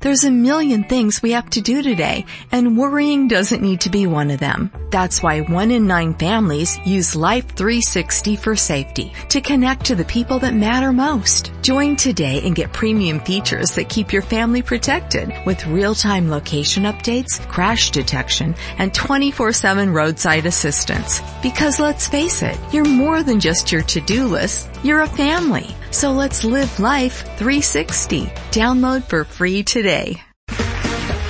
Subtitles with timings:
[0.00, 4.06] There's a million things we have to do today, and worrying doesn't need to be
[4.06, 4.70] one of them.
[4.90, 10.04] That's why one in nine families use Life 360 for safety to connect to the
[10.04, 11.50] people that matter most.
[11.62, 17.44] Join today and get premium features that keep your family protected with real-time location updates,
[17.48, 21.20] crash detection, and 24-7 roadside assistance.
[21.42, 24.68] Because let's face it, you're more than just your to-do list.
[24.84, 25.74] You're a family.
[25.90, 28.26] So let's live life 360.
[28.52, 30.22] Download for free today.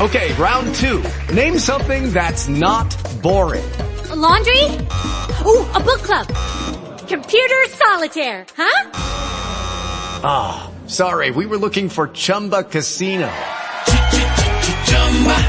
[0.00, 1.02] Okay, round two.
[1.34, 3.68] Name something that's not boring.
[4.10, 4.62] A laundry?
[5.44, 6.28] Ooh, a book club.
[7.08, 8.90] Computer solitaire, huh?
[10.22, 13.28] Ah, oh, sorry, we were looking for Chumba Casino.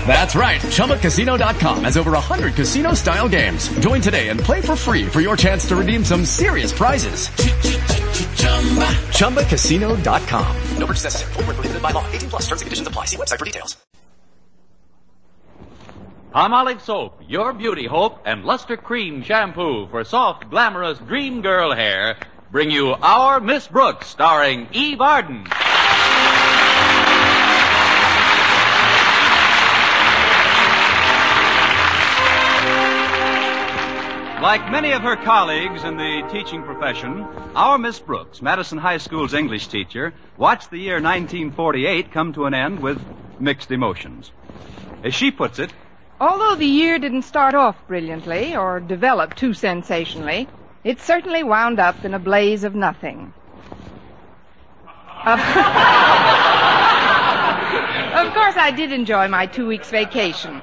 [0.07, 0.59] That's right.
[0.59, 3.69] ChumbaCasino.com has over 100 casino style games.
[3.79, 7.29] Join today and play for free for your chance to redeem some serious prizes.
[9.19, 10.55] ChumbaCasino.com.
[10.79, 11.33] No purchase necessary.
[11.33, 12.09] Full prohibited by law.
[12.11, 13.05] 18 plus terms and conditions apply.
[13.05, 13.77] See website for details.
[16.33, 22.17] Palmolive soap, your beauty hope, and Luster cream shampoo for soft, glamorous dream girl hair
[22.51, 25.45] bring you Our Miss Brooks starring Eve Arden.
[34.41, 37.23] Like many of her colleagues in the teaching profession,
[37.55, 42.53] our Miss Brooks, Madison High School's English teacher, watched the year 1948 come to an
[42.53, 43.01] end with
[43.37, 44.31] mixed emotions.
[45.03, 45.73] As she puts it,
[46.21, 50.49] Although the year didn't start off brilliantly or develop too sensationally,
[50.83, 53.33] it certainly wound up in a blaze of nothing.
[55.25, 55.39] Of,
[58.19, 60.61] of course, I did enjoy my two weeks vacation.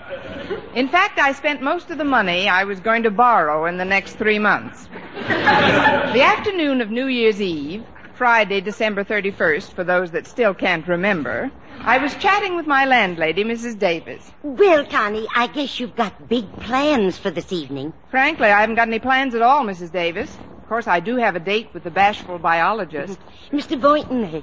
[0.77, 3.84] In fact, I spent most of the money I was going to borrow in the
[3.86, 4.86] next three months.
[5.14, 11.50] the afternoon of New Year's Eve, Friday, December 31st, for those that still can't remember,
[11.80, 13.78] I was chatting with my landlady, Mrs.
[13.78, 14.30] Davis.
[14.42, 17.94] Well, Connie, I guess you've got big plans for this evening.
[18.11, 19.90] Frankly, I haven't got any plans at all, Mrs.
[19.90, 20.30] Davis.
[20.58, 23.18] Of course, I do have a date with the bashful biologist.
[23.51, 23.80] Mr.
[23.80, 24.42] Boynton,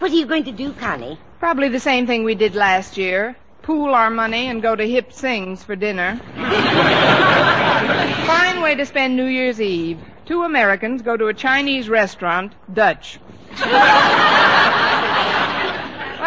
[0.00, 1.20] what are you going to do, Connie?
[1.38, 5.12] Probably the same thing we did last year pool our money and go to Hip
[5.12, 6.20] Sings for dinner.
[8.26, 9.98] Fine way to spend New Year's Eve.
[10.26, 13.18] Two Americans go to a Chinese restaurant, Dutch.
[13.50, 13.62] what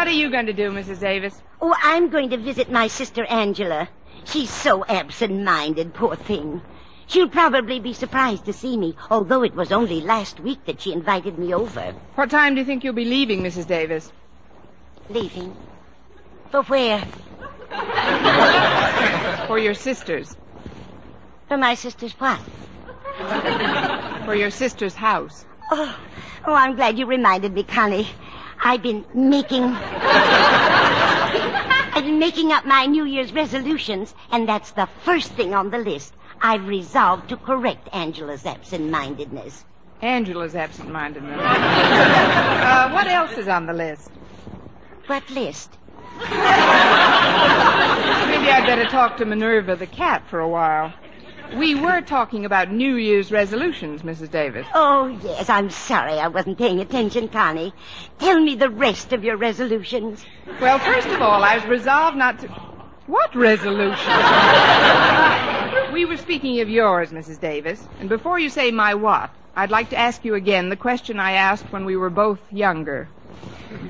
[0.06, 1.00] are you going to do, Mrs.
[1.00, 1.40] Davis?
[1.60, 3.88] Oh, I'm going to visit my sister Angela.
[4.24, 6.62] She's so absent-minded, poor thing.
[7.06, 10.92] She'll probably be surprised to see me, although it was only last week that she
[10.92, 11.94] invited me over.
[12.14, 13.66] What time do you think you'll be leaving, Mrs.
[13.66, 14.10] Davis?
[15.08, 15.54] Leaving?
[16.52, 17.00] For where?
[19.46, 20.36] For your sisters.
[21.48, 22.38] For my sister's what?
[24.26, 25.46] For your sister's house.
[25.70, 25.98] Oh,
[26.46, 28.06] oh, I'm glad you reminded me, Connie.
[28.62, 29.62] I've been making.
[31.94, 35.78] I've been making up my New Year's resolutions, and that's the first thing on the
[35.78, 36.12] list.
[36.42, 39.64] I've resolved to correct Angela's absent-mindedness.
[40.02, 41.40] Angela's absent-mindedness.
[41.40, 44.10] uh, what else is on the list?
[45.06, 45.78] What list?
[46.30, 46.38] Maybe
[48.50, 50.92] I'd better talk to Minerva the cat for a while.
[51.56, 54.30] We were talking about New Year's resolutions, Mrs.
[54.30, 54.66] Davis.
[54.74, 55.50] Oh, yes.
[55.50, 57.74] I'm sorry I wasn't paying attention, Connie.
[58.18, 60.24] Tell me the rest of your resolutions.
[60.60, 62.48] Well, first of all, I was resolved not to.
[63.06, 64.12] What resolution?
[65.92, 67.38] we were speaking of yours, Mrs.
[67.38, 67.86] Davis.
[68.00, 71.32] And before you say my what, I'd like to ask you again the question I
[71.32, 73.08] asked when we were both younger.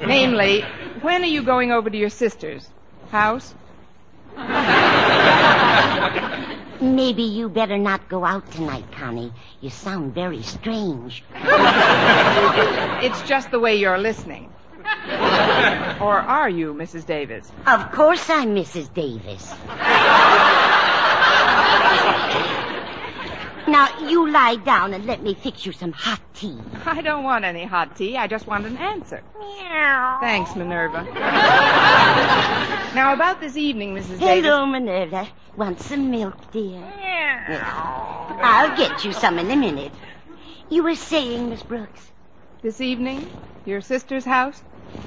[0.05, 0.65] Namely,
[1.03, 2.69] when are you going over to your sister's
[3.11, 3.55] house?
[6.81, 9.33] Maybe you better not go out tonight, Connie.
[9.61, 11.23] You sound very strange.
[11.35, 14.53] it's just the way you're listening.
[16.01, 17.07] or are you, Mrs.
[17.07, 17.51] Davis?
[17.67, 18.93] Of course I'm Mrs.
[18.93, 19.53] Davis.
[23.69, 26.59] Now, you lie down and let me fix you some hot tea.
[26.85, 28.17] I don't want any hot tea.
[28.17, 29.23] I just want an answer.
[29.39, 30.19] Meow.
[30.21, 31.05] Thanks, Minerva.
[32.95, 34.19] now, about this evening, Mrs.
[34.19, 34.45] Davis.
[34.45, 34.81] Hello, Davis.
[34.81, 35.29] Minerva.
[35.57, 36.81] Want some milk, dear?
[36.81, 38.39] Meow.
[38.43, 39.93] I'll get you some in a minute.
[40.69, 42.11] You were saying, Miss Brooks?
[42.63, 43.31] This evening?
[43.65, 44.61] Your sister's house?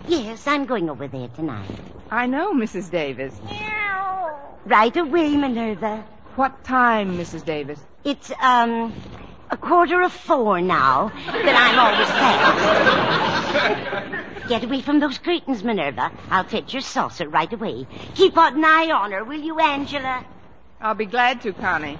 [0.07, 1.69] Yes, I'm going over there tonight.
[2.09, 2.89] I know, Mrs.
[2.89, 3.37] Davis.
[3.43, 4.39] Meow.
[4.65, 6.05] Right away, Minerva.
[6.35, 7.43] What time, Mrs.
[7.43, 7.79] Davis?
[8.05, 8.93] It's, um,
[9.49, 13.57] a quarter of four now, but I'm always fast.
[14.47, 16.11] Get away from those curtains, Minerva.
[16.29, 17.87] I'll fetch your saucer right away.
[18.13, 20.23] Keep an eye on her, will you, Angela?
[20.79, 21.97] I'll be glad to, Connie.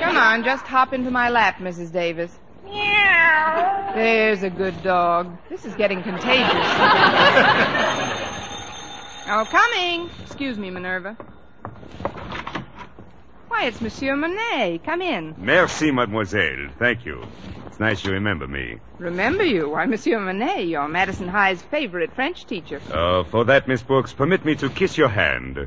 [0.00, 1.90] Come on, just hop into my lap, Mrs.
[1.92, 2.38] Davis.
[2.64, 3.90] Meow.
[3.96, 5.36] There's a good dog.
[5.48, 6.52] This is getting contagious.
[9.26, 10.08] oh, coming.
[10.24, 11.16] Excuse me, Minerva.
[13.48, 14.80] Why, it's Monsieur Monet.
[14.84, 15.34] Come in.
[15.38, 16.68] Merci, mademoiselle.
[16.78, 17.24] Thank you.
[17.66, 18.78] It's nice you remember me.
[18.98, 19.70] Remember you?
[19.70, 22.80] Why, Monsieur Monet, you're Madison High's favorite French teacher.
[22.92, 25.66] Uh, for that, Miss Brooks, permit me to kiss your hand.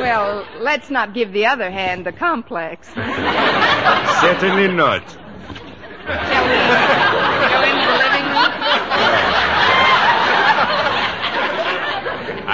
[0.00, 2.86] Well, let's not give the other hand the complex.
[2.94, 5.02] Certainly not.
[6.06, 6.56] Shall we
[7.50, 8.44] go into the living room?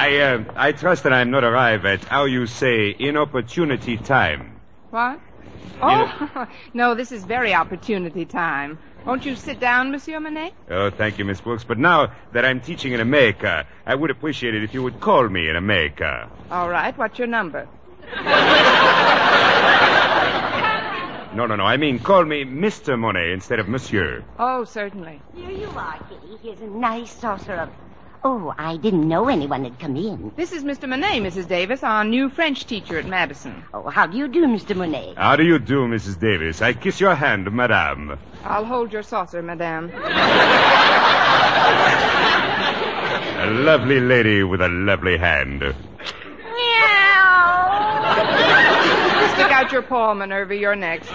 [0.01, 4.59] I, uh, I trust that I'm not arrived at how you say inopportunity time.
[4.89, 5.21] What?
[5.83, 8.79] Oh, no, this is very opportunity time.
[9.05, 10.55] Won't you sit down, Monsieur Monet?
[10.71, 11.65] Oh, thank you, Miss Brooks.
[11.65, 15.29] But now that I'm teaching in America, I would appreciate it if you would call
[15.29, 16.31] me in America.
[16.51, 17.69] All right, what's your number?
[21.33, 21.65] No, no, no.
[21.65, 22.99] I mean, call me Mr.
[22.99, 24.25] Monet instead of Monsieur.
[24.37, 25.21] Oh, certainly.
[25.33, 26.37] Here you are, Kitty.
[26.43, 27.71] Here's a nice saucer of.
[28.23, 30.33] Oh, I didn't know anyone had come in.
[30.37, 30.87] This is Mr.
[30.87, 31.49] Monet, Mrs.
[31.49, 33.65] Davis, our new French teacher at Madison.
[33.73, 34.77] Oh, how do you do, Mr.
[34.77, 35.15] Monet?
[35.17, 36.21] How do you do, Mrs.
[36.21, 36.61] Davis?
[36.61, 38.19] I kiss your hand, madame.
[38.45, 39.91] I'll hold your saucer, madame.
[43.41, 45.61] A lovely lady with a lovely hand.
[45.61, 45.75] Meow.
[49.33, 50.55] Stick out your paw, Minerva.
[50.55, 51.09] You're next.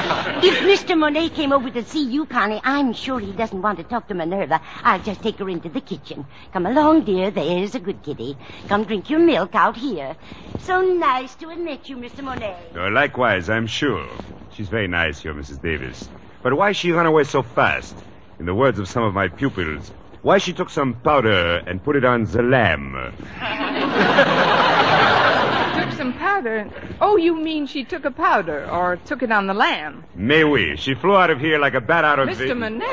[0.00, 0.96] If Mr.
[0.96, 4.14] Monet came over to see you, Connie, I'm sure he doesn't want to talk to
[4.14, 4.60] Minerva.
[4.82, 6.26] I'll just take her into the kitchen.
[6.52, 7.30] Come along, dear.
[7.30, 8.36] There's a good kitty.
[8.68, 10.16] Come drink your milk out here.
[10.60, 12.22] So nice to have met you, Mr.
[12.22, 12.56] Monet.
[12.76, 14.08] Oh, likewise, I'm sure.
[14.54, 15.60] She's very nice, your Mrs.
[15.60, 16.08] Davis.
[16.42, 17.96] But why she run away so fast?
[18.38, 19.90] In the words of some of my pupils,
[20.22, 22.94] why she took some powder and put it on the lamb?
[26.38, 26.70] Powder.
[27.00, 30.04] Oh, you mean she took a powder or took it on the lamb?
[30.14, 32.56] Mais oui, she flew out of here like a bat out of Mr.
[32.56, 32.84] Monet.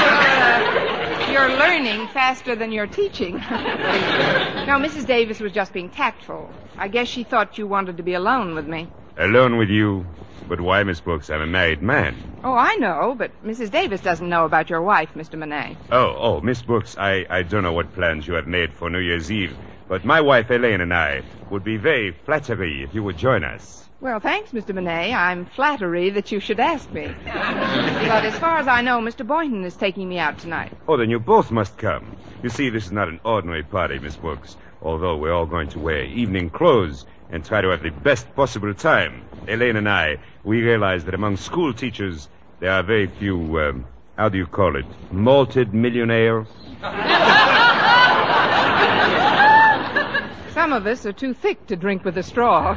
[0.00, 3.34] Uh, You're learning faster than you're teaching.
[3.36, 5.06] now, Mrs.
[5.06, 6.50] Davis was just being tactful.
[6.78, 8.88] I guess she thought you wanted to be alone with me.
[9.20, 10.06] Alone with you?
[10.48, 11.28] But why, Miss Brooks?
[11.28, 12.16] I'm a married man.
[12.42, 13.70] Oh, I know, but Mrs.
[13.70, 15.38] Davis doesn't know about your wife, Mr.
[15.38, 15.76] Monet.
[15.92, 18.98] Oh, oh, Miss Brooks, I, I don't know what plans you have made for New
[18.98, 19.54] Year's Eve,
[19.90, 21.20] but my wife Elaine and I
[21.50, 23.84] would be very flattery if you would join us.
[24.00, 24.74] Well, thanks, Mr.
[24.74, 25.12] Monet.
[25.12, 27.14] I'm flattery that you should ask me.
[27.26, 29.26] but as far as I know, Mr.
[29.26, 30.72] Boynton is taking me out tonight.
[30.88, 32.16] Oh, then you both must come.
[32.42, 34.56] You see, this is not an ordinary party, Miss Brooks.
[34.80, 38.74] Although we're all going to wear evening clothes and try to have the best possible
[38.74, 39.24] time.
[39.46, 42.28] Elaine and I, we realize that among school teachers,
[42.58, 43.86] there are very few, um,
[44.16, 46.46] how do you call it, malted millionaires?
[50.54, 52.74] Some of us are too thick to drink with a straw.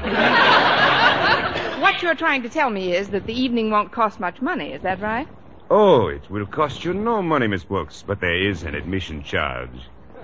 [1.82, 4.82] what you're trying to tell me is that the evening won't cost much money, is
[4.84, 5.28] that right?
[5.70, 9.72] Oh, it will cost you no money, Miss Brooks, but there is an admission charge.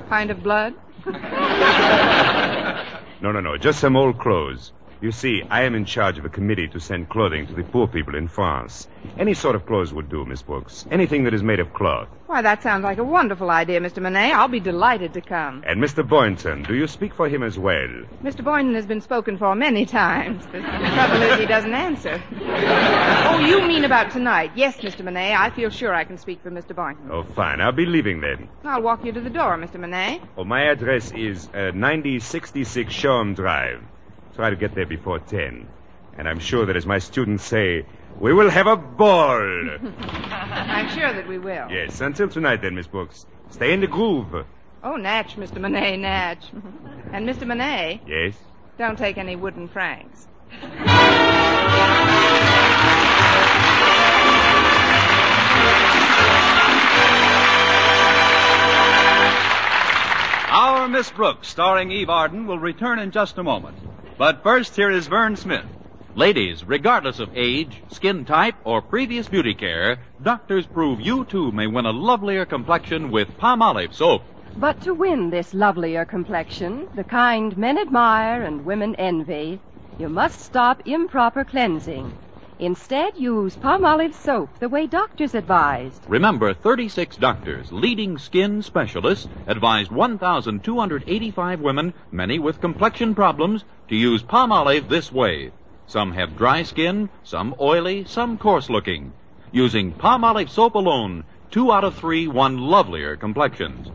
[0.08, 0.74] Pint of blood?
[3.22, 4.72] No, no, no, just some old clothes.
[5.02, 7.88] You see, I am in charge of a committee to send clothing to the poor
[7.88, 8.86] people in France.
[9.18, 10.86] Any sort of clothes would do, Miss Brooks.
[10.92, 12.10] Anything that is made of cloth.
[12.26, 14.02] Why, that sounds like a wonderful idea, Mr.
[14.02, 14.34] Monet.
[14.34, 15.64] I'll be delighted to come.
[15.66, 16.06] And Mr.
[16.08, 17.88] Boynton, do you speak for him as well?
[18.22, 18.44] Mr.
[18.44, 20.46] Boynton has been spoken for many times.
[20.48, 22.22] The trouble is he doesn't answer.
[22.42, 24.52] oh, you mean about tonight?
[24.56, 25.06] Yes, Mr.
[25.06, 25.34] Monet.
[25.34, 26.76] I feel sure I can speak for Mr.
[26.76, 27.10] Boynton.
[27.10, 27.62] Oh, fine.
[27.62, 28.50] I'll be leaving then.
[28.66, 29.80] I'll walk you to the door, Mr.
[29.80, 30.22] Monet.
[30.38, 33.82] Oh, my address is uh, 9066 Shoreham Drive.
[34.36, 35.68] Try to get there before 10.
[36.18, 37.86] And I'm sure that as my students say,
[38.20, 39.40] we will have a ball.
[40.02, 41.70] I'm sure that we will.
[41.70, 43.26] yes, until tonight then, Miss Brooks.
[43.52, 44.46] Stay in the groove.
[44.84, 45.60] Oh, Natch, Mr.
[45.60, 46.46] Monet, Natch.
[47.12, 47.46] and Mr.
[47.46, 48.36] Monet, Yes?
[48.78, 50.28] don't take any wooden francs.
[60.52, 63.78] Our Miss Brooks, starring Eve Arden, will return in just a moment.
[64.20, 65.66] But first, here is Verne Smith.
[66.14, 71.68] Ladies, regardless of age, skin type, or previous beauty care, doctors prove you too may
[71.68, 74.24] win a lovelier complexion with Palmolive soap.
[74.58, 79.62] But to win this lovelier complexion, the kind men admire and women envy,
[79.98, 82.12] you must stop improper cleansing.
[82.60, 86.04] Instead, use Palmolive soap the way doctors advised.
[86.10, 94.22] Remember, 36 doctors, leading skin specialists, advised 1,285 women, many with complexion problems, to use
[94.22, 95.52] Palmolive this way.
[95.88, 99.14] Some have dry skin, some oily, some coarse looking.
[99.54, 103.90] Using Palmolive soap alone, two out of three won lovelier complexions.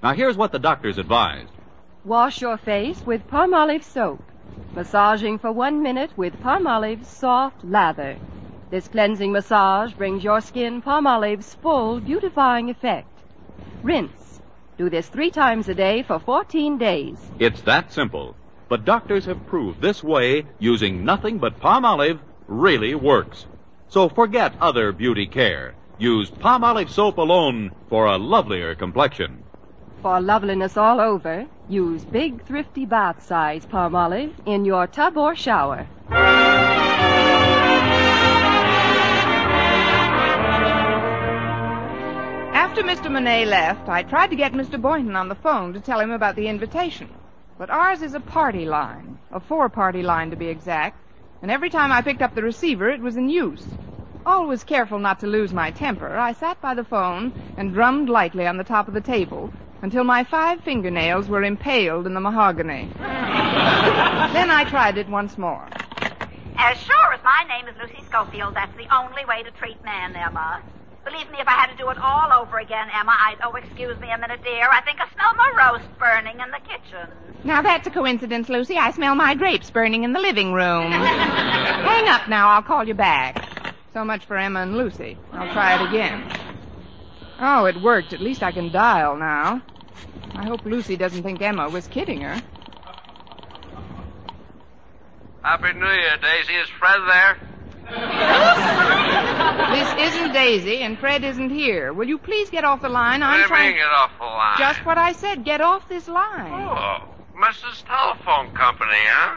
[0.00, 1.50] Now here's what the doctors advised.
[2.04, 4.22] Wash your face with Palmolive soap.
[4.74, 8.18] Massaging for one minute with Palmolive's soft lather.
[8.70, 13.08] This cleansing massage brings your skin Palmolive's full beautifying effect.
[13.82, 14.40] Rinse.
[14.76, 17.18] Do this three times a day for 14 days.
[17.38, 18.36] It's that simple.
[18.68, 23.46] But doctors have proved this way, using nothing but Palmolive, really works.
[23.88, 25.74] So forget other beauty care.
[25.98, 29.45] Use Palmolive soap alone for a lovelier complexion.
[30.02, 35.86] For loveliness all over, use big, thrifty bath size Palmolive in your tub or shower.
[42.54, 43.10] After Mr.
[43.10, 44.80] Monet left, I tried to get Mr.
[44.80, 47.08] Boynton on the phone to tell him about the invitation.
[47.58, 50.98] But ours is a party line, a four party line to be exact,
[51.40, 53.66] and every time I picked up the receiver, it was in use.
[54.26, 58.44] Always careful not to lose my temper, I sat by the phone and drummed lightly
[58.44, 59.52] on the top of the table
[59.82, 62.90] until my five fingernails were impaled in the mahogany.
[62.98, 65.68] then I tried it once more.
[66.58, 70.16] As sure as my name is Lucy Schofield, that's the only way to treat men,
[70.16, 70.60] Emma.
[71.04, 73.36] Believe me, if I had to do it all over again, Emma, I'd.
[73.44, 74.68] Oh, excuse me a minute, dear.
[74.68, 77.08] I think I smell my roast burning in the kitchen.
[77.44, 78.76] Now that's a coincidence, Lucy.
[78.76, 80.90] I smell my grapes burning in the living room.
[80.90, 82.48] Hang up now.
[82.48, 83.45] I'll call you back.
[83.96, 85.16] So much for Emma and Lucy.
[85.32, 86.30] I'll try it again.
[87.40, 88.12] Oh, it worked.
[88.12, 89.62] At least I can dial now.
[90.34, 92.42] I hope Lucy doesn't think Emma was kidding her.
[95.40, 96.56] Happy New Year, Daisy.
[96.56, 97.38] Is Fred there?
[99.96, 101.94] This isn't Daisy, and Fred isn't here.
[101.94, 103.20] Will you please get off the line?
[103.20, 103.68] What I'm do you trying.
[103.68, 104.58] mean get off the line?
[104.58, 105.42] Just what I said.
[105.42, 106.52] Get off this line.
[106.52, 107.84] Oh, Mrs.
[107.84, 109.36] Telephone Company, huh?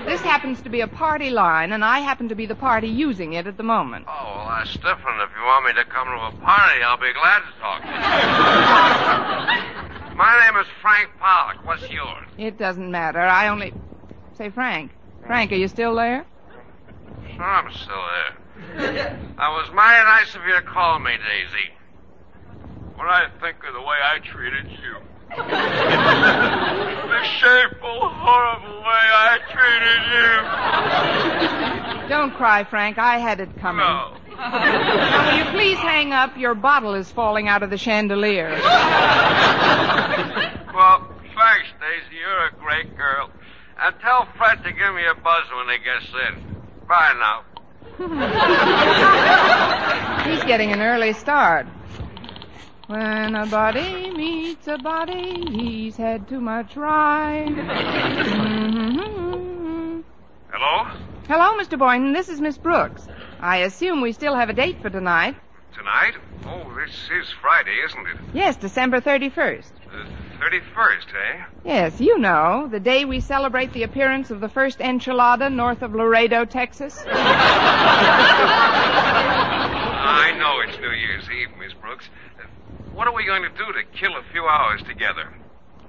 [0.04, 2.88] Look, this happens to be a party line, and I happen to be the party
[2.88, 4.06] using it at the moment.
[4.08, 5.20] Oh, well, that's different.
[5.22, 7.88] If you want me to come to a party, I'll be glad to talk to
[7.88, 7.94] you.
[10.16, 11.64] My name is Frank Pollock.
[11.64, 12.26] What's yours?
[12.36, 13.20] It doesn't matter.
[13.20, 13.72] I only.
[14.36, 14.90] Say, Frank.
[15.26, 16.26] Frank, are you still there?
[17.36, 18.02] Sure, I'm still
[18.74, 19.16] there.
[19.36, 21.70] That was mighty nice of you to call me, Daisy.
[22.96, 24.96] What I think of the way I treated you.
[25.36, 30.02] The shameful, horrible way I treated
[32.02, 32.08] you.
[32.08, 32.98] Don't cry, Frank.
[32.98, 33.84] I had it coming.
[33.84, 34.16] No.
[34.36, 36.36] Now, will you please hang up?
[36.36, 38.50] Your bottle is falling out of the chandelier.
[40.74, 42.16] Well, thanks, Daisy.
[42.20, 43.30] You're a great girl.
[43.78, 46.56] And tell Fred to give me a buzz when he gets in.
[46.88, 47.44] Bye now.
[50.30, 51.66] He's getting an early start.
[52.90, 57.46] When a body meets a body, he's had too much ride.
[57.54, 58.82] Mhm.
[60.50, 60.88] Hello?
[61.28, 61.78] Hello, Mr.
[61.78, 62.12] Boynton.
[62.12, 63.06] This is Miss Brooks.
[63.38, 65.36] I assume we still have a date for tonight.
[65.72, 66.14] Tonight?
[66.44, 68.16] Oh, this is Friday, isn't it?
[68.32, 69.70] Yes, December 31st.
[69.92, 70.04] The
[70.44, 71.44] 31st, eh?
[71.62, 75.94] Yes, you know, the day we celebrate the appearance of the first enchilada north of
[75.94, 77.04] Laredo, Texas.
[80.02, 81.50] I know it's New Year's Eve,
[83.00, 85.32] What are we going to do to kill a few hours together?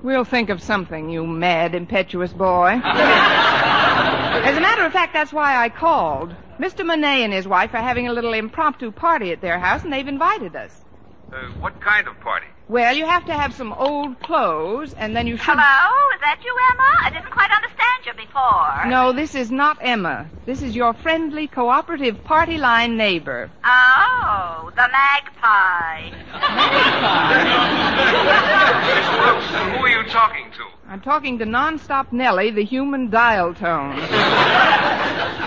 [0.02, 2.80] We'll think of something, you mad, impetuous boy.
[2.86, 6.34] As a matter of fact, that's why I called.
[6.58, 6.86] Mr.
[6.86, 10.08] Monet and his wife are having a little impromptu party at their house, and they've
[10.08, 10.86] invited us.
[11.32, 12.48] Uh, what kind of party?
[12.68, 15.56] Well, you have to have some old clothes, and then you should.
[15.58, 16.16] Hello?
[16.16, 16.98] Is that you, Emma?
[17.04, 18.86] I didn't quite understand you before.
[18.90, 20.30] No, this is not Emma.
[20.46, 23.50] This is your friendly, cooperative party line neighbor.
[23.64, 26.10] Oh, the magpie.
[26.12, 26.32] Miss
[29.20, 30.66] Brooks, who are you talking to?
[30.92, 33.96] I'm talking to nonstop Nellie, the human dial tone.
[33.96, 34.10] Well,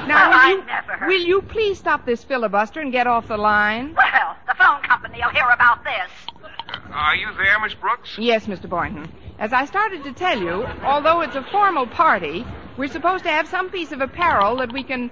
[0.09, 3.37] Now, will I you, never will you please stop this filibuster and get off the
[3.37, 3.95] line?
[3.95, 6.11] Well, the phone company will hear about this.
[6.73, 8.17] Uh, are you there, Miss Brooks?
[8.17, 8.71] Yes, Mr.
[8.71, 9.07] Boynton.
[9.39, 12.47] As I started to tell you, although it's a formal party,
[12.79, 15.11] we're supposed to have some piece of apparel that we can.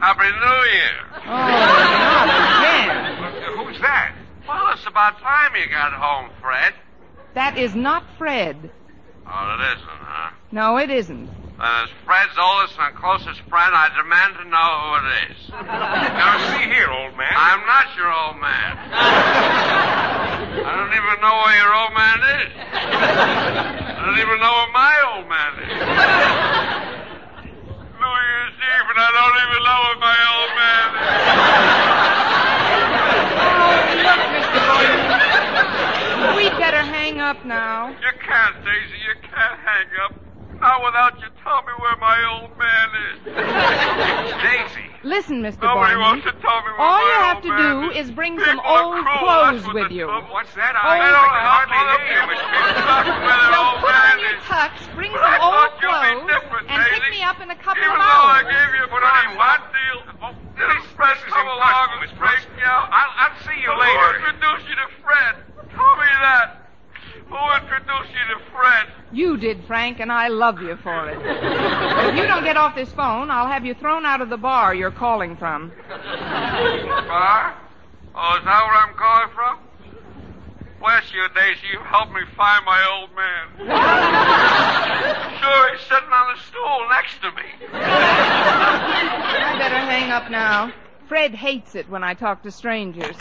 [0.00, 0.92] Happy New Year.
[1.14, 2.28] Oh, not
[2.60, 2.90] again.
[3.24, 4.14] Uh, who's that?
[4.46, 6.74] Well, it's about time you got home, Fred.
[7.32, 8.70] That is not Fred.
[9.34, 10.30] Oh, it isn't, huh?
[10.52, 11.26] No, it isn't.
[11.26, 15.38] Then as Fred's oldest and closest friend, I demand to know who it is.
[15.72, 17.32] Now, see here, old man.
[17.32, 18.72] I'm not your old man.
[20.52, 22.52] I don't even know where your old man is.
[22.60, 25.72] I don't even know where my old man is.
[27.96, 31.22] New Year's Eve, and I don't even know where my old man is.
[36.36, 36.91] We'd better hang
[37.32, 37.88] up now.
[37.88, 38.98] You can't, Daisy.
[39.08, 40.12] You can't hang up.
[40.60, 43.18] Not without you tell me where my old man is.
[44.46, 45.58] Daisy, Listen, Mr.
[45.66, 46.06] Nobody Boynton.
[46.06, 48.06] wants to tell me what All my you have old to do is.
[48.06, 50.06] is bring People some old cruel, clothes that's with you.
[50.06, 50.76] trouble- What's that?
[50.78, 52.86] Oh, I, I don't hardly hear you, Miss Pearson.
[52.86, 56.78] Well, put on your tux, bring some I old thought you'd be clothes, different, and
[56.94, 58.54] pick me up in a couple Even of though I hours.
[58.54, 59.58] gave you a Put on pretty what?
[59.58, 62.38] hot deal, oh, this This press is come along impossible, and Miss Brooks.
[62.38, 62.86] straighten you out.
[62.94, 64.10] I'll, I'll see you Who later.
[64.22, 65.34] introduced you to Fred?
[65.74, 66.61] Tell me that.
[67.32, 68.86] Who introduced you to Fred?
[69.10, 71.16] You did, Frank, and I love you for it.
[71.16, 74.36] But if you don't get off this phone, I'll have you thrown out of the
[74.36, 75.72] bar you're calling from.
[75.88, 77.56] Bar?
[78.14, 79.60] Oh, is that where I'm calling from?
[80.78, 81.68] Bless you, Daisy.
[81.72, 83.48] You helped me find my old man.
[85.40, 87.48] sure, he's sitting on the stool next to me.
[87.72, 90.70] I better hang up now.
[91.08, 93.16] Fred hates it when I talk to strangers.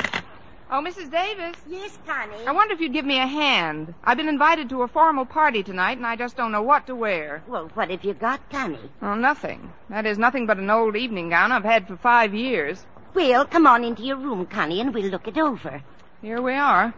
[0.74, 1.12] Oh, Mrs.
[1.12, 1.58] Davis.
[1.68, 2.48] Yes, Connie.
[2.48, 3.94] I wonder if you'd give me a hand.
[4.06, 6.96] I've been invited to a formal party tonight, and I just don't know what to
[6.96, 7.44] wear.
[7.46, 8.90] Well, what have you got, Connie?
[9.02, 9.74] Oh, nothing.
[9.90, 12.86] That is nothing but an old evening gown I've had for five years.
[13.14, 15.84] Well, come on into your room, Connie, and we'll look it over.
[16.22, 16.94] Here we are.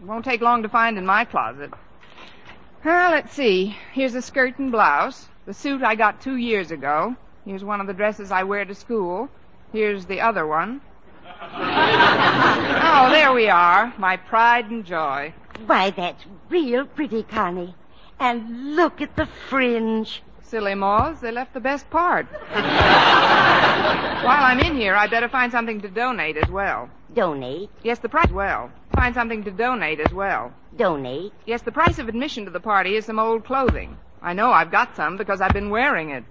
[0.00, 1.70] It won't take long to find in my closet.
[2.84, 3.76] Well, let's see.
[3.92, 5.28] Here's a skirt and blouse.
[5.46, 7.14] The suit I got two years ago.
[7.44, 9.28] Here's one of the dresses I wear to school.
[9.72, 10.80] Here's the other one.
[12.84, 13.92] oh, there we are.
[13.98, 15.32] My pride and joy.
[15.66, 17.74] Why, that's real pretty, Connie.
[18.18, 20.22] And look at the fringe.
[20.42, 22.26] Silly moths, they left the best part.
[22.50, 26.88] While I'm in here, I'd better find something to donate as well.
[27.14, 28.70] Donate, Yes, the price well.
[28.94, 30.52] Find something to donate as well.
[30.76, 31.32] donate.
[31.46, 33.96] Yes, the price of admission to the party is some old clothing.
[34.22, 36.24] I know I've got some because I've been wearing it.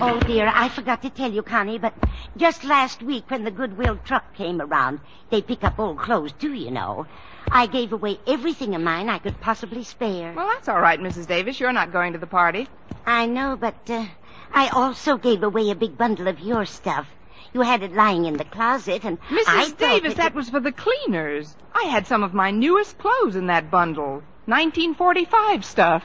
[0.00, 1.94] Oh, dear, I forgot to tell you, Connie, but
[2.36, 5.00] just last week when the Goodwill truck came around,
[5.30, 7.06] they pick up old clothes, too, you know.
[7.50, 10.32] I gave away everything of mine I could possibly spare.
[10.32, 11.26] Well, that's all right, Mrs.
[11.26, 11.60] Davis.
[11.60, 12.68] You're not going to the party.
[13.04, 14.06] I know, but uh,
[14.52, 17.06] I also gave away a big bundle of your stuff.
[17.52, 19.44] You had it lying in the closet, and Mrs.
[19.46, 21.54] I Davis, it that was for the cleaners.
[21.74, 24.22] I had some of my newest clothes in that bundle.
[24.46, 26.02] 1945 stuff.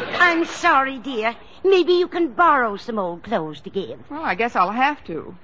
[0.18, 1.36] I'm sorry, dear.
[1.64, 3.98] Maybe you can borrow some old clothes to give.
[4.10, 5.36] Well, I guess I'll have to.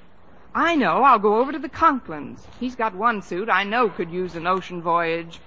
[0.55, 1.03] I know.
[1.03, 2.41] I'll go over to the Conklins.
[2.61, 5.41] He's got one suit I know could use an ocean voyage.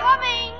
[0.00, 0.52] Coming.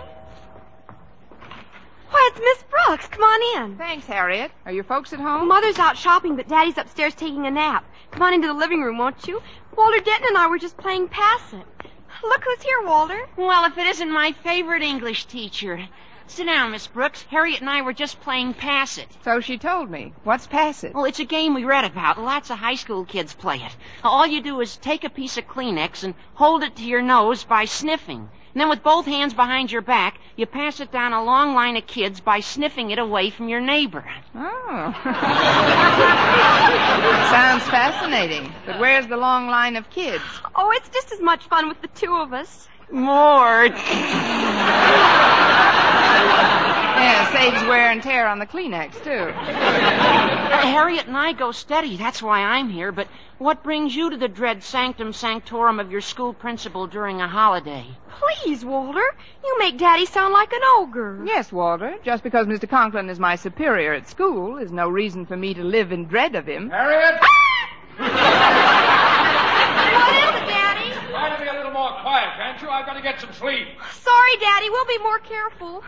[2.11, 3.07] Why, it's Miss Brooks.
[3.09, 3.77] Come on in.
[3.79, 4.51] Thanks, Harriet.
[4.67, 5.49] Are your folks at home?
[5.49, 7.85] Mother's out shopping, but Daddy's upstairs taking a nap.
[8.11, 9.43] Come on into the living room, won't you?
[9.77, 11.67] Walter Denton and I were just playing Pass It.
[12.23, 13.19] Look who's here, Walter.
[13.37, 15.89] Well, if it isn't my favorite English teacher.
[16.29, 17.25] Sit down, Miss Brooks.
[17.25, 19.09] Harriet and I were just playing Pass It.
[19.25, 20.13] So she told me.
[20.23, 20.95] What's Pass It?
[20.95, 22.21] Well, it's a game we read about.
[22.21, 23.77] Lots of high school kids play it.
[24.05, 27.43] All you do is take a piece of Kleenex and hold it to your nose
[27.43, 28.31] by sniffing.
[28.55, 31.77] And then with both hands behind your back, you pass it down a long line
[31.77, 34.05] of kids by sniffing it away from your neighbor.
[34.33, 34.95] Oh.
[37.33, 38.53] Sounds fascinating.
[38.65, 40.23] But where's the long line of kids?
[40.55, 42.69] Oh, it's just as much fun with the two of us.
[42.93, 43.65] More.
[47.05, 49.11] Yeah, saves wear and tear on the Kleenex, too.
[49.35, 51.99] Harriet and I go steady.
[51.99, 52.93] That's why I'm here.
[52.93, 57.29] But what brings you to the dread sanctum sanctorum of your school principal during a
[57.29, 57.87] holiday?
[58.09, 59.05] Please, Walter.
[59.45, 61.23] You make Daddy sound like an ogre.
[61.27, 61.95] Yes, Walter.
[62.03, 62.67] Just because Mr.
[62.67, 66.35] Conklin is my superior at school is no reason for me to live in dread
[66.35, 66.71] of him.
[66.71, 67.19] Harriet!
[67.21, 67.69] Ah!
[67.99, 68.09] What
[70.17, 70.91] is it, Daddy?
[71.11, 72.71] Try to be a little more quiet, can't you?
[72.71, 73.69] I've got to get some sleep.
[73.93, 74.71] Sorry, Daddy.
[74.71, 75.85] We'll be more careful.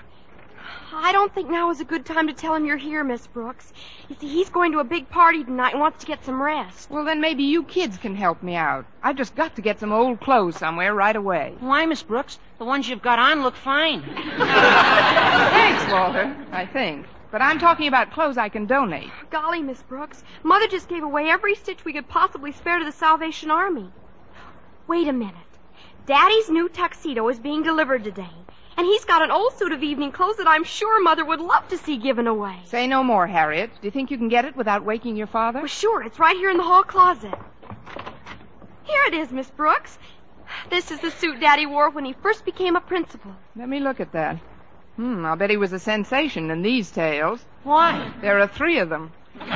[0.92, 3.72] I don't think now is a good time to tell him you're here, Miss Brooks.
[4.08, 6.90] You see, he's going to a big party tonight and wants to get some rest.
[6.90, 8.86] Well, then maybe you kids can help me out.
[9.02, 11.54] I've just got to get some old clothes somewhere right away.
[11.60, 12.38] Why, Miss Brooks?
[12.58, 14.02] The ones you've got on look fine.
[14.36, 17.06] Thanks, Walter, I think.
[17.30, 19.10] But I'm talking about clothes I can donate.
[19.30, 20.22] Golly, Miss Brooks.
[20.42, 23.90] Mother just gave away every stitch we could possibly spare to the Salvation Army.
[24.86, 25.34] Wait a minute.
[26.06, 28.30] Daddy's new tuxedo is being delivered today.
[28.76, 31.66] And he's got an old suit of evening clothes that I'm sure Mother would love
[31.68, 32.58] to see given away.
[32.66, 33.70] Say no more, Harriet.
[33.80, 35.60] Do you think you can get it without waking your father?
[35.60, 36.02] Well, sure.
[36.02, 37.34] It's right here in the hall closet.
[38.84, 39.98] Here it is, Miss Brooks.
[40.68, 43.34] This is the suit Daddy wore when he first became a principal.
[43.56, 44.36] Let me look at that.
[44.96, 47.44] Hmm, I'll bet he was a sensation in these tales.
[47.64, 48.12] Why?
[48.20, 49.12] There are three of them.
[49.40, 49.50] Let's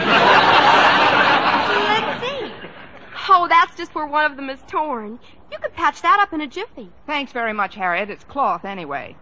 [2.21, 2.53] see.
[3.29, 5.19] Oh, that's just where one of them is torn.
[5.51, 6.91] You could patch that up in a jiffy.
[7.07, 8.11] Thanks very much, Harriet.
[8.11, 9.17] It's cloth anyway.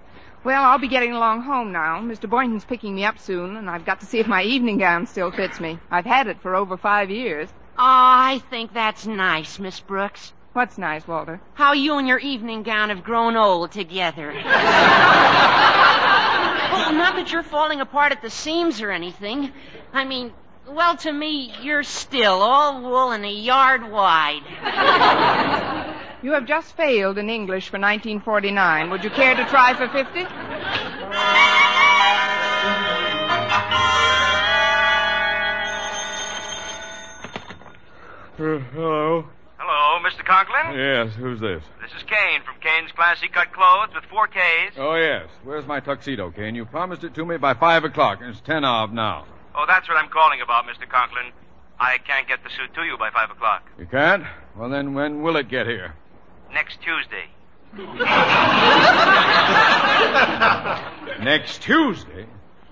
[0.44, 2.00] Well, I'll be getting along home now.
[2.00, 2.30] Mr.
[2.30, 5.30] Boynton's picking me up soon, and I've got to see if my evening gown still
[5.32, 5.78] fits me.
[5.90, 7.48] I've had it for over five years.
[7.72, 10.32] Oh, I think that's nice, Miss Brooks.
[10.52, 11.40] What's nice, Walter?
[11.54, 14.32] How you and your evening gown have grown old together.
[14.34, 14.40] oh,
[16.92, 19.52] not that you're falling apart at the seams or anything.
[19.92, 20.32] I mean,
[20.68, 25.74] well, to me, you're still all wool and a yard wide.
[26.20, 28.90] You have just failed in English for 1949.
[28.90, 30.26] Would you care to try for 50?
[38.38, 39.24] Uh, hello.
[39.58, 40.24] Hello, Mr.
[40.24, 40.78] Conklin?
[40.78, 41.62] Yes, who's this?
[41.82, 44.74] This is Kane from Kane's Classy Cut Clothes with four Ks.
[44.76, 45.28] Oh, yes.
[45.44, 46.54] Where's my tuxedo, Kane?
[46.54, 49.26] You promised it to me by five o'clock, and it's ten of now.
[49.54, 50.88] Oh, that's what I'm calling about, Mr.
[50.88, 51.32] Conklin.
[51.80, 53.68] I can't get the suit to you by five o'clock.
[53.78, 54.24] You can't?
[54.56, 55.94] Well, then when will it get here?
[56.52, 57.26] Next Tuesday.
[61.22, 62.26] Next Tuesday?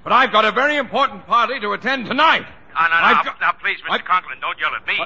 [0.04, 2.42] But I've got a very important party to attend tonight.
[2.42, 4.04] No, no, I've now, got- now, please, Mr.
[4.04, 4.98] Conklin, don't yell at me.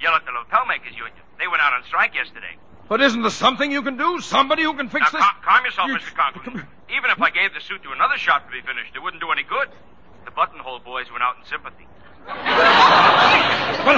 [0.00, 1.12] Yell at the lapel makers union.
[1.38, 2.56] They went out on strike yesterday.
[2.88, 4.20] But isn't there something you can do?
[4.20, 5.20] Somebody who can fix now, this?
[5.28, 6.14] cal- calm yourself, Mr.
[6.16, 6.66] Conklin.
[6.96, 9.30] Even if I gave the suit to another shop to be finished, it wouldn't do
[9.30, 9.68] any good.
[10.24, 11.86] The buttonhole boys went out in sympathy.
[12.26, 12.34] But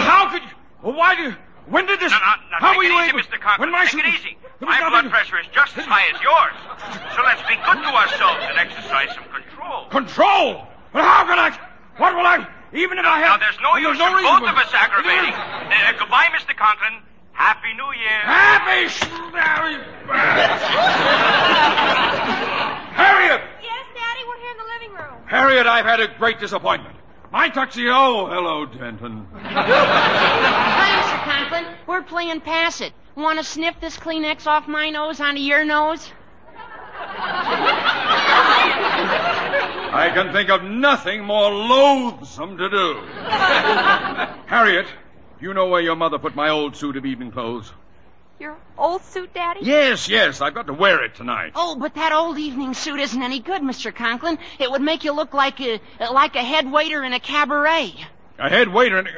[0.02, 0.48] how could you?
[0.82, 1.34] Well, why do you?
[1.66, 2.10] When did this?
[2.12, 3.18] Now, now, now, how take were it you easy, able?
[3.20, 3.40] Mr.
[3.40, 3.60] Conklin.
[3.60, 4.36] When my take suit- it easy.
[4.58, 6.54] There My nothing- blood pressure is just as high as yours.
[7.16, 9.86] So let's be good to ourselves and exercise some control.
[9.88, 10.66] Control.
[10.92, 11.50] But how can I?
[11.96, 12.46] What will I?
[12.72, 13.40] Even if I Now, have.
[13.40, 15.34] there's no and use there's no in both for- of us aggravating.
[15.70, 16.54] Uh, goodbye, Mr.
[16.56, 17.02] Conklin.
[17.32, 18.20] Happy New Year.
[18.20, 18.88] Happy.
[22.94, 23.40] Harriet.
[23.62, 25.22] Yes, Daddy, we're here in the living room.
[25.26, 26.96] Harriet, I've had a great disappointment.
[27.32, 27.90] My tuxedo.
[27.92, 29.26] Oh, hello, Denton.
[31.20, 31.48] Hi, Mr.
[31.50, 31.66] Conklin.
[31.86, 32.92] We're playing Pass It.
[33.14, 36.10] Want to sniff this Kleenex off my nose onto your nose?
[39.92, 42.94] I can think of nothing more loathsome to do.
[44.46, 44.86] Harriet,
[45.40, 47.72] you know where your mother put my old suit of evening clothes?
[48.38, 49.60] Your old suit, Daddy?
[49.62, 50.40] Yes, yes.
[50.40, 51.52] I've got to wear it tonight.
[51.54, 53.94] Oh, but that old evening suit isn't any good, Mr.
[53.94, 54.38] Conklin.
[54.58, 55.80] It would make you look like a
[56.10, 57.94] like a head waiter in a cabaret.
[58.38, 58.98] A head waiter.
[58.98, 59.08] In...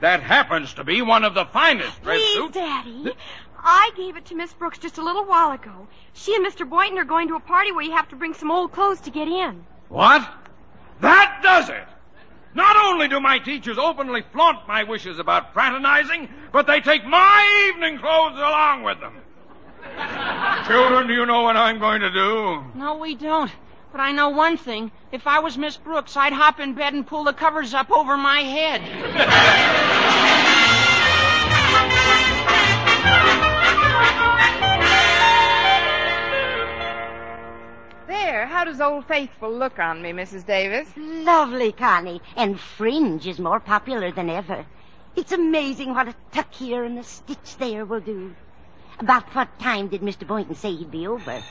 [0.00, 2.54] That happens to be one of the finest dress Please, suits.
[2.54, 3.12] Daddy.
[3.58, 5.88] I gave it to Miss Brooks just a little while ago.
[6.12, 6.68] She and Mr.
[6.68, 9.10] Boynton are going to a party where you have to bring some old clothes to
[9.10, 9.64] get in.
[9.88, 10.28] What?
[11.00, 11.86] That does it.
[12.54, 17.68] Not only do my teachers openly flaunt my wishes about fraternizing, but they take my
[17.68, 19.14] evening clothes along with them.
[20.66, 22.64] Children, do you know what I'm going to do?
[22.74, 23.50] No, we don't.
[23.90, 24.90] But I know one thing.
[25.12, 28.16] If I was Miss Brooks, I'd hop in bed and pull the covers up over
[28.16, 28.82] my head.
[38.06, 40.44] There, how does Old Faithful look on me, Mrs.
[40.44, 40.88] Davis?
[40.96, 42.20] Lovely, Connie.
[42.36, 44.66] And fringe is more popular than ever.
[45.16, 48.34] It's amazing what a tuck here and a stitch there will do.
[48.98, 50.26] About what time did Mr.
[50.26, 51.42] Boynton say he'd be over?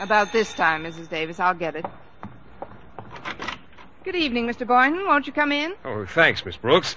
[0.00, 1.08] About this time, Mrs.
[1.08, 1.40] Davis.
[1.40, 1.86] I'll get it.
[4.04, 4.66] Good evening, Mr.
[4.66, 5.06] Boynton.
[5.06, 5.74] Won't you come in?
[5.84, 6.94] Oh, thanks, Miss Brooks.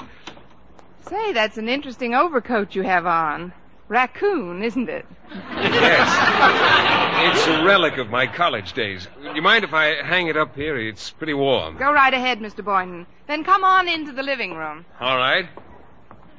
[1.08, 3.54] Say, that's an interesting overcoat you have on.
[3.88, 5.06] Raccoon, isn't it?
[5.32, 7.38] Yes.
[7.38, 9.08] It's a relic of my college days.
[9.22, 10.78] Do you mind if I hang it up here?
[10.78, 11.78] It's pretty warm.
[11.78, 12.64] Go right ahead, Mr.
[12.64, 13.06] Boynton.
[13.28, 14.86] Then come on into the living room.
[15.00, 15.48] All right.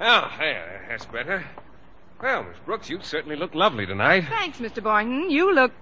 [0.01, 1.45] Oh, there, that's better.
[2.23, 4.25] Well, Miss Brooks, you certainly look lovely tonight.
[4.29, 4.83] Thanks, Mr.
[4.83, 5.31] Boynton.
[5.31, 5.73] You look.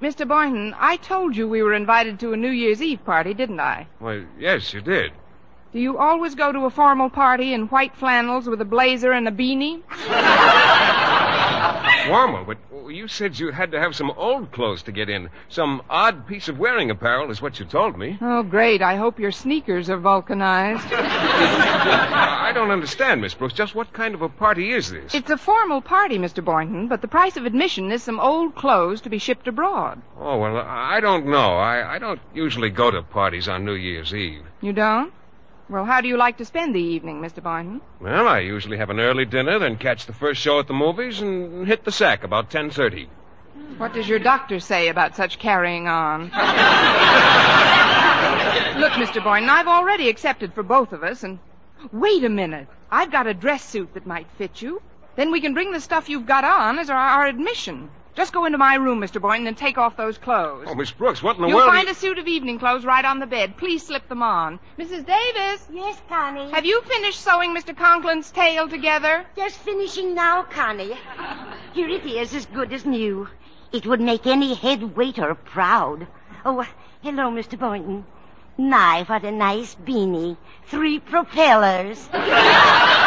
[0.00, 0.28] Mr.
[0.28, 3.88] Boynton, I told you we were invited to a New Year's Eve party, didn't I?
[4.00, 5.10] Well, yes, you did.
[5.72, 9.26] Do you always go to a formal party in white flannels with a blazer and
[9.26, 9.82] a beanie?
[12.08, 12.58] Formal, but
[12.90, 15.30] you said you had to have some old clothes to get in.
[15.48, 18.18] Some odd piece of wearing apparel is what you told me.
[18.20, 18.82] Oh, great.
[18.82, 20.86] I hope your sneakers are vulcanized.
[20.92, 23.54] I don't understand, Miss Brooks.
[23.54, 25.14] Just what kind of a party is this?
[25.14, 26.44] It's a formal party, Mr.
[26.44, 30.00] Boynton, but the price of admission is some old clothes to be shipped abroad.
[30.18, 31.56] Oh, well, I don't know.
[31.56, 34.42] I, I don't usually go to parties on New Year's Eve.
[34.60, 35.12] You don't?
[35.70, 37.42] Well, how do you like to spend the evening, Mr.
[37.42, 37.82] Boynton?
[38.00, 41.20] Well, I usually have an early dinner, then catch the first show at the movies
[41.20, 43.08] and hit the sack about 10.30.
[43.76, 46.22] What does your doctor say about such carrying on?
[48.80, 49.22] Look, Mr.
[49.22, 51.38] Boynton, I've already accepted for both of us, and
[51.92, 52.68] wait a minute.
[52.90, 54.80] I've got a dress suit that might fit you.
[55.16, 57.90] Then we can bring the stuff you've got on as our, our admission.
[58.18, 59.20] Just go into my room, Mr.
[59.22, 60.66] Boynton, and take off those clothes.
[60.68, 61.68] Oh, Miss Brooks, what in the You'll world...
[61.68, 63.56] are find you- a suit of evening clothes right on the bed.
[63.56, 64.58] Please slip them on.
[64.76, 65.06] Mrs.
[65.06, 65.64] Davis?
[65.72, 66.50] Yes, Connie?
[66.50, 67.76] Have you finished sewing Mr.
[67.76, 69.24] Conklin's tail together?
[69.36, 70.94] Just finishing now, Connie.
[71.74, 73.28] Here it is, as good as new.
[73.72, 76.08] It would make any head waiter proud.
[76.44, 76.66] Oh,
[77.02, 77.56] hello, Mr.
[77.56, 78.04] Boynton.
[78.56, 80.36] My, what a nice beanie.
[80.66, 82.08] Three propellers.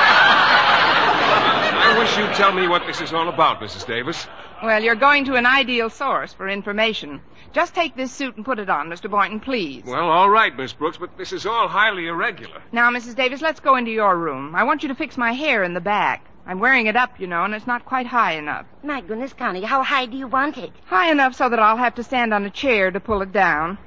[1.91, 3.85] I I wish you'd tell me what this is all about, Mrs.
[3.85, 4.25] Davis.
[4.63, 7.19] Well, you're going to an ideal source for information.
[7.51, 9.11] Just take this suit and put it on, Mr.
[9.11, 9.83] Boynton, please.
[9.85, 12.61] Well, all right, Miss Brooks, but this is all highly irregular.
[12.71, 13.17] Now, Mrs.
[13.17, 14.55] Davis, let's go into your room.
[14.55, 16.25] I want you to fix my hair in the back.
[16.47, 18.65] I'm wearing it up, you know, and it's not quite high enough.
[18.83, 20.71] My goodness, Connie, how high do you want it?
[20.85, 23.77] High enough so that I'll have to stand on a chair to pull it down.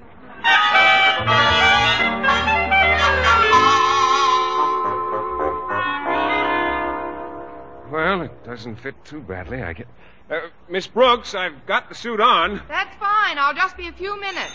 [7.95, 9.87] Well, it doesn't fit too badly, I get.
[10.29, 12.61] Uh, Miss Brooks, I've got the suit on.
[12.67, 13.39] That's fine.
[13.39, 14.53] I'll just be a few minutes.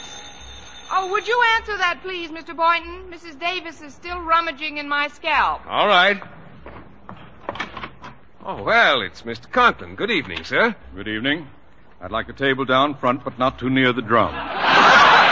[0.92, 2.54] Oh, would you answer that, please, Mr.
[2.54, 3.10] Boynton?
[3.10, 3.40] Mrs.
[3.40, 5.62] Davis is still rummaging in my scalp.
[5.68, 6.22] All right.
[8.44, 9.50] Oh, well, it's Mr.
[9.50, 9.96] Conklin.
[9.96, 10.76] Good evening, sir.
[10.94, 11.48] Good evening.
[12.02, 14.36] I'd like a table down front, but not too near the drum.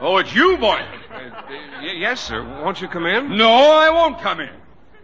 [0.00, 0.86] oh, uh, it's you, Boynton.
[1.10, 2.42] Y- yes, sir.
[2.62, 3.36] Won't you come in?
[3.36, 4.50] No, I won't come in.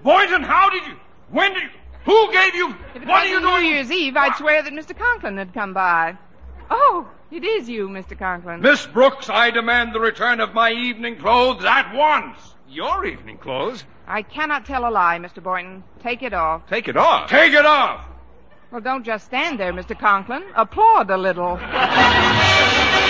[0.02, 0.94] Boynton, how did you?
[1.30, 1.68] When did you?
[2.04, 2.70] Who gave you?
[2.94, 3.68] If it What are wasn't New?
[3.68, 4.96] Year's Eve, I'd swear that Mr.
[4.96, 6.16] Conklin had come by.
[6.70, 8.16] Oh, it is you, Mr.
[8.16, 8.60] Conklin.
[8.60, 12.38] Miss Brooks, I demand the return of my evening clothes at once.
[12.68, 13.84] Your evening clothes?
[14.06, 15.42] I cannot tell a lie, Mr.
[15.42, 15.82] Boynton.
[16.02, 16.68] Take it off.
[16.68, 17.28] Take it off.
[17.28, 18.04] Take it off.
[18.70, 19.98] Well, don't just stand there, Mr.
[19.98, 20.44] Conklin.
[20.54, 21.58] Applaud a little.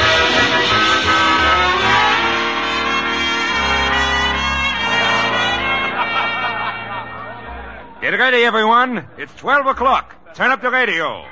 [8.07, 9.05] Get ready, everyone.
[9.19, 10.15] It's 12 o'clock.
[10.35, 11.25] Turn up the radio.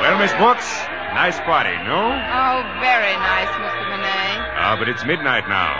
[0.00, 0.68] Well, Miss Brooks,
[1.14, 2.12] nice party, no?
[2.12, 3.88] Oh, very nice, Mr.
[3.88, 4.36] Monet.
[4.52, 5.72] Ah, but it's midnight now.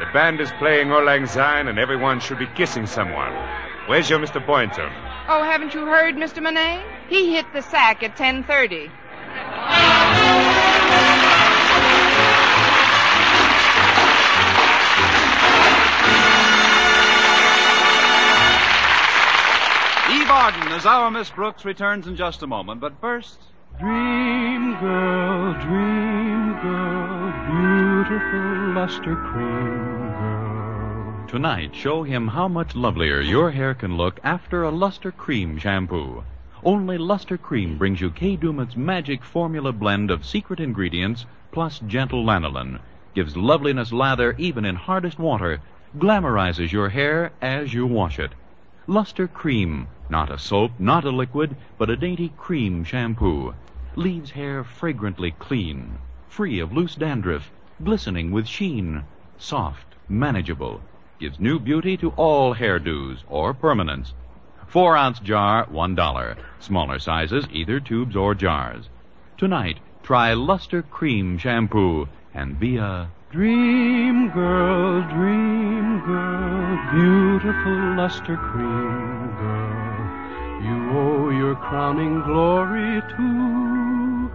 [0.00, 3.32] The band is playing Auld Lang Syne, and everyone should be kissing someone.
[3.86, 4.44] Where's your Mr.
[4.44, 4.90] Boynton?
[5.28, 6.42] Oh, haven't you heard, Mr.
[6.42, 6.82] Monet?
[7.08, 8.90] He hit the sack at 10.30.
[20.12, 23.38] Eve Arden as our Miss Brooks returns in just a moment, but first.
[23.78, 29.89] Dream girl, dream girl, beautiful luster cream girl.
[31.30, 36.24] Tonight, show him how much lovelier your hair can look after a Luster Cream shampoo.
[36.64, 42.24] Only Luster Cream brings you Kay Daumit's magic formula blend of secret ingredients plus gentle
[42.24, 42.80] lanolin.
[43.14, 45.60] Gives loveliness lather even in hardest water.
[45.98, 48.32] Glamorizes your hair as you wash it.
[48.88, 49.86] Luster Cream.
[50.08, 53.54] Not a soap, not a liquid, but a dainty cream shampoo.
[53.94, 55.96] Leaves hair fragrantly clean,
[56.28, 57.52] free of loose dandruff,
[57.84, 59.04] glistening with sheen,
[59.38, 60.80] soft, manageable.
[61.20, 64.14] Gives new beauty to all hairdos or permanents.
[64.68, 66.38] Four ounce jar, one dollar.
[66.60, 68.88] Smaller sizes, either tubes or jars.
[69.36, 79.30] Tonight, try Luster Cream Shampoo and be a Dream girl, dream girl, beautiful luster cream
[79.38, 80.00] girl.
[80.64, 84.30] You owe your crowning glory to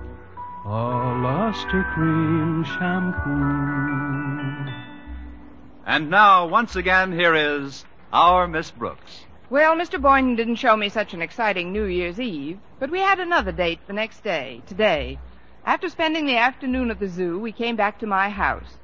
[0.66, 4.25] a luster cream shampoo.
[5.86, 9.26] And now, once again, here is our Miss Brooks.
[9.50, 10.02] Well, Mr.
[10.02, 13.80] Boynton didn't show me such an exciting New Year's Eve, but we had another date
[13.86, 15.20] the next day, today.
[15.64, 18.78] After spending the afternoon at the zoo, we came back to my house.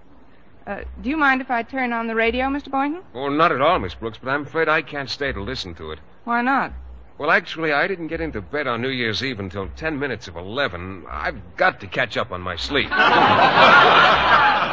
[0.68, 2.70] Uh, do you mind if I turn on the radio, Mr.
[2.70, 3.02] Boynton?
[3.16, 5.92] Oh, not at all, Miss Brooks, but I'm afraid I can't stay to listen to
[5.92, 6.00] it.
[6.24, 6.72] Why not?
[7.18, 10.36] Well, actually, I didn't get into bed on New Year's Eve until ten minutes of
[10.36, 11.06] eleven.
[11.10, 12.90] I've got to catch up on my sleep.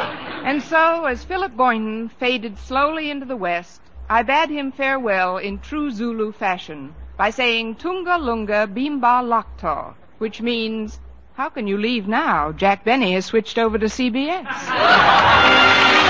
[0.49, 5.59] And so, as Philip Boynton faded slowly into the west, I bade him farewell in
[5.59, 10.99] true Zulu fashion by saying Tunga Lunga Bimba Lakta, which means,
[11.35, 12.51] how can you leave now?
[12.51, 16.05] Jack Benny has switched over to CBS.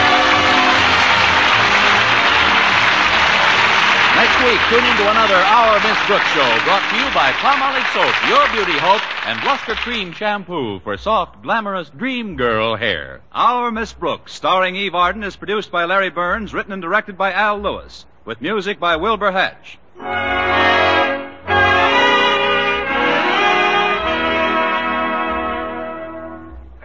[4.49, 8.15] week, tune in to another Our Miss Brooks show brought to you by Palmolive Soap,
[8.29, 13.21] your beauty hope, and Luster Cream Shampoo for soft, glamorous dream girl hair.
[13.31, 17.31] Our Miss Brooks, starring Eve Arden, is produced by Larry Berns, written and directed by
[17.31, 19.77] Al Lewis, with music by Wilbur Hatch.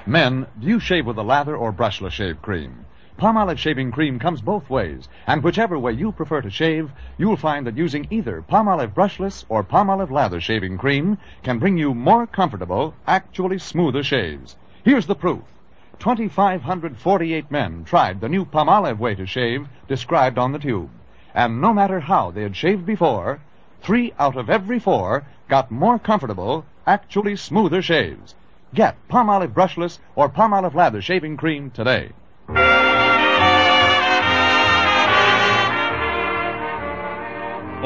[0.07, 2.85] Men, do you shave with a lather or brushless shave cream?
[3.17, 7.65] Palmolive shaving cream comes both ways, and whichever way you prefer to shave, you'll find
[7.65, 12.93] that using either Palmolive brushless or Palmolive lather shaving cream can bring you more comfortable,
[13.07, 14.57] actually smoother shaves.
[14.83, 15.43] Here's the proof.
[16.01, 20.91] 2,548 men tried the new Palmolive way to shave described on the tube.
[21.35, 23.39] And no matter how they had shaved before,
[23.81, 28.35] three out of every four got more comfortable actually smoother shaves.
[28.75, 32.11] Get Palmolive Brushless or Palmolive Lather Shaving Cream today.